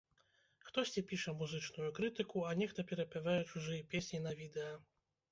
Хтосьці 0.67 1.01
піша 1.09 1.33
музычную 1.41 1.89
крытыку, 1.99 2.41
а 2.51 2.53
нехта 2.61 2.85
перапявае 2.91 3.35
чужыя 3.51 3.83
песні 3.93 4.23
на 4.25 4.33
відэа. 4.41 4.73